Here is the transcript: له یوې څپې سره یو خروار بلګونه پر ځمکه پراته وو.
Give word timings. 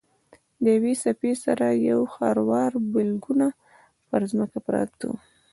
له 0.61 0.67
یوې 0.75 0.93
څپې 1.03 1.33
سره 1.45 1.65
یو 1.89 1.99
خروار 2.13 2.71
بلګونه 2.93 3.47
پر 4.09 4.21
ځمکه 4.31 4.57
پراته 4.65 5.03
وو. 5.09 5.17